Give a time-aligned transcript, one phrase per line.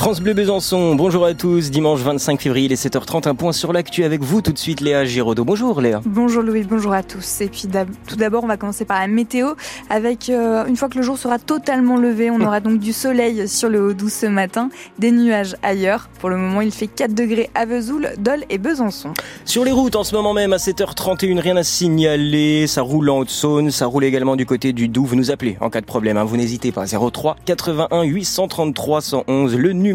[0.00, 1.70] France Bleu Besançon, bonjour à tous.
[1.70, 4.80] Dimanche 25 février, il est 7h30, un point sur l'actu avec vous tout de suite
[4.80, 5.44] Léa Giraudot.
[5.44, 6.00] Bonjour Léa.
[6.06, 7.42] Bonjour Louis, bonjour à tous.
[7.42, 7.68] Et puis
[8.06, 9.48] tout d'abord, on va commencer par la météo
[9.90, 13.46] avec euh, une fois que le jour sera totalement levé, on aura donc du soleil
[13.46, 16.08] sur le haut doux ce matin, des nuages ailleurs.
[16.18, 19.12] Pour le moment, il fait 4 degrés à Vesoul, Dole et Besançon.
[19.44, 23.18] Sur les routes en ce moment même à 7h31, rien à signaler, ça roule en
[23.18, 25.04] Haute-Saône, ça roule également du côté du Doubs.
[25.04, 26.24] Vous nous appelez en cas de problème, hein.
[26.24, 26.86] vous n'hésitez pas.
[26.86, 29.89] 03 81 833 111, le numéro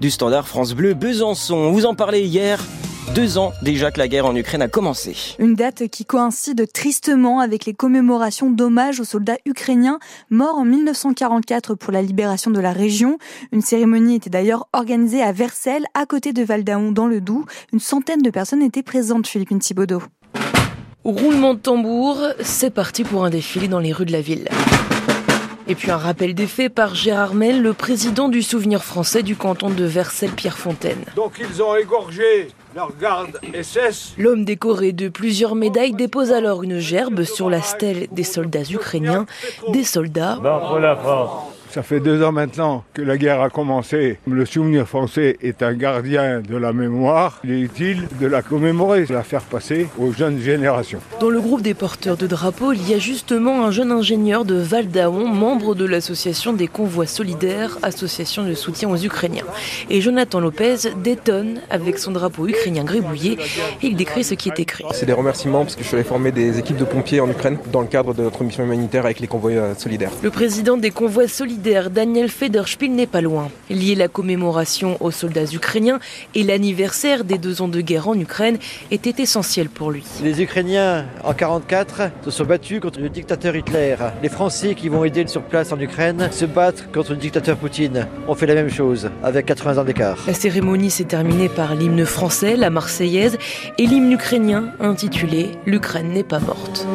[0.00, 1.70] du standard France Bleu Besançon.
[1.70, 2.62] Vous en parlez hier
[3.14, 5.16] deux ans déjà que la guerre en Ukraine a commencé.
[5.38, 9.98] Une date qui coïncide tristement avec les commémorations d'hommage aux soldats ukrainiens
[10.30, 13.18] morts en 1944 pour la libération de la région.
[13.52, 17.44] Une cérémonie était d'ailleurs organisée à Versailles, à côté de Valdaon, dans le Doubs.
[17.72, 20.02] Une centaine de personnes étaient présentes, Philippine Thibaudot.
[21.04, 24.48] Roulement de tambour, c'est parti pour un défilé dans les rues de la ville.
[25.66, 29.34] Et puis un rappel des faits par Gérard Mel, le président du Souvenir français du
[29.34, 31.04] canton de Versailles-Pierrefontaine.
[31.16, 34.14] Donc ils ont égorgé leur garde SS.
[34.18, 39.24] L'homme décoré de plusieurs médailles dépose alors une gerbe sur la stèle des soldats ukrainiens,
[39.72, 41.53] des soldats la France.
[41.74, 44.18] Ça fait deux ans maintenant que la guerre a commencé.
[44.28, 47.40] Le souvenir français est un gardien de la mémoire.
[47.42, 51.00] Il est utile de la commémorer, de la faire passer aux jeunes générations.
[51.18, 54.54] Dans le groupe des porteurs de drapeaux, il y a justement un jeune ingénieur de
[54.54, 59.42] Val d'Aon, membre de l'association des convois solidaires, association de soutien aux Ukrainiens.
[59.90, 63.36] Et Jonathan Lopez détonne avec son drapeau ukrainien grébouillé.
[63.82, 64.84] Il décrit ce qui est écrit.
[64.92, 67.58] C'est des remerciements parce que je suis allé former des équipes de pompiers en Ukraine
[67.72, 70.12] dans le cadre de notre mission humanitaire avec les convois euh, solidaires.
[70.22, 73.48] Le président des convois solidaires Daniel Federspiel n'est pas loin.
[73.70, 75.98] Lié la commémoration aux soldats ukrainiens
[76.34, 78.58] et l'anniversaire des deux ans de guerre en Ukraine
[78.90, 80.04] était essentiel pour lui.
[80.22, 83.96] Les Ukrainiens en 1944 se sont battus contre le dictateur Hitler.
[84.22, 88.08] Les Français qui vont aider sur place en Ukraine se battent contre le dictateur Poutine.
[88.28, 90.18] On fait la même chose avec 80 ans d'écart.
[90.26, 93.38] La cérémonie s'est terminée par l'hymne français, la Marseillaise,
[93.78, 96.86] et l'hymne ukrainien intitulé L'Ukraine n'est pas morte.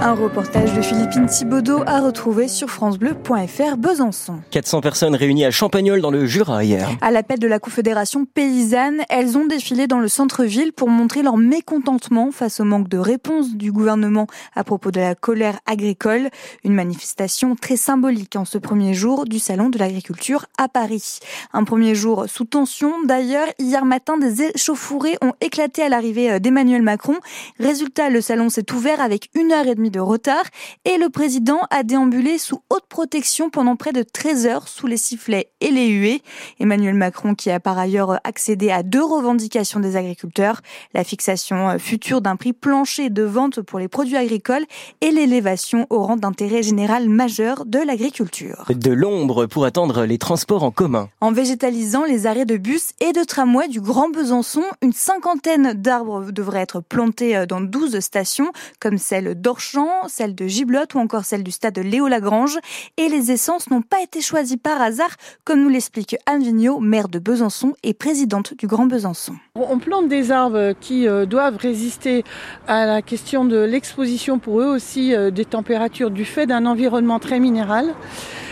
[0.00, 4.38] Un reportage de Philippine Thibaudot à retrouver sur francebleu.fr Besançon.
[4.52, 6.88] 400 personnes réunies à Champagnol dans le Jura hier.
[7.00, 11.36] À l'appel de la Confédération paysanne, elles ont défilé dans le centre-ville pour montrer leur
[11.36, 16.28] mécontentement face au manque de réponse du gouvernement à propos de la colère agricole.
[16.62, 21.18] Une manifestation très symbolique en ce premier jour du Salon de l'agriculture à Paris.
[21.52, 22.92] Un premier jour sous tension.
[23.04, 27.16] D'ailleurs, hier matin, des échauffourées ont éclaté à l'arrivée d'Emmanuel Macron.
[27.58, 30.44] Résultat, le salon s'est ouvert avec une heure et demie de retard
[30.84, 34.96] et le président a déambulé sous haute protection pendant près de 13 heures sous les
[34.96, 36.22] sifflets et les huées.
[36.60, 40.60] Emmanuel Macron qui a par ailleurs accédé à deux revendications des agriculteurs,
[40.94, 44.64] la fixation future d'un prix plancher de vente pour les produits agricoles
[45.00, 48.64] et l'élévation au rang d'intérêt général majeur de l'agriculture.
[48.68, 51.08] De l'ombre pour attendre les transports en commun.
[51.20, 56.32] En végétalisant les arrêts de bus et de tramway du Grand Besançon, une cinquantaine d'arbres
[56.32, 59.77] devraient être plantés dans 12 stations comme celle d'Orchamps
[60.08, 62.58] celle de Giblotte ou encore celle du stade Léo-Lagrange.
[62.96, 65.10] Et les essences n'ont pas été choisies par hasard,
[65.44, 69.34] comme nous l'explique Anne Vigneault, maire de Besançon et présidente du Grand Besançon.
[69.54, 72.24] On plante des arbres qui euh, doivent résister
[72.66, 77.18] à la question de l'exposition pour eux aussi euh, des températures du fait d'un environnement
[77.18, 77.94] très minéral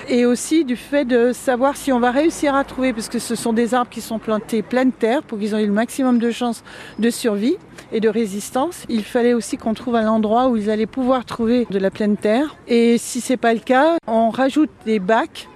[0.08, 3.34] et aussi du fait de savoir si on va réussir à trouver, parce que ce
[3.34, 6.62] sont des arbres qui sont plantés pleine terre pour qu'ils aient le maximum de chances
[6.98, 7.56] de survie
[7.92, 8.84] et de résistance.
[8.88, 12.16] Il fallait aussi qu'on trouve un endroit où ils allaient pouvoir trouver de la pleine
[12.16, 12.56] terre.
[12.68, 15.48] Et si c'est pas le cas, on rajoute des bacs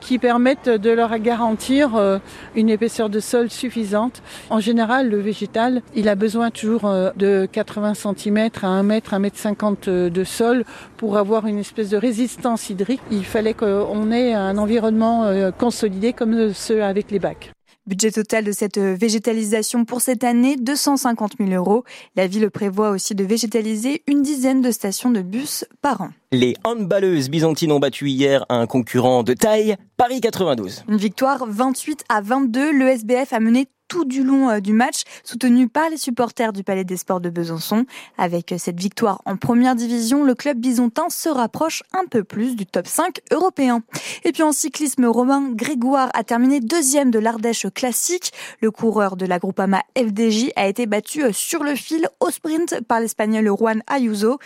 [0.00, 2.18] qui permettent de leur garantir euh,
[2.54, 4.22] une épaisseur de sol suffisante.
[4.50, 9.14] En général, le végétal, il a besoin toujours euh, de 80 cm à 1 mètre,
[9.14, 10.64] 1 mètre 50 euh, de sol
[10.96, 13.02] pour avoir une espèce de résistance hydrique.
[13.10, 17.52] Il fallait qu'on ait un environnement consolidé comme ceux avec les bacs.
[17.88, 21.84] Budget total de cette végétalisation pour cette année, 250 000 euros.
[22.16, 26.10] La ville prévoit aussi de végétaliser une dizaine de stations de bus par an.
[26.30, 30.84] Les handballeuses byzantines ont battu hier un concurrent de taille, Paris 92.
[30.86, 32.72] Une victoire 28 à 22.
[32.72, 36.62] Le SBF a mené tout du long euh, du match, soutenu par les supporters du
[36.62, 37.86] Palais des Sports de Besançon.
[38.16, 42.54] Avec euh, cette victoire en première division, le club byzantin se rapproche un peu plus
[42.54, 43.82] du top 5 européen.
[44.24, 48.32] Et puis en cyclisme, Romain Grégoire a terminé deuxième de l'Ardèche classique.
[48.60, 52.80] Le coureur de la Groupama FDJ a été battu euh, sur le fil au sprint
[52.86, 54.38] par l'Espagnol Juan Ayuso.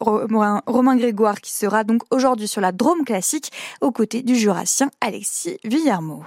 [0.00, 3.50] Romain Grégoire qui sera donc aujourd'hui sur la Drôme classique
[3.80, 6.22] aux côtés du Jurassien Alexis Villermo.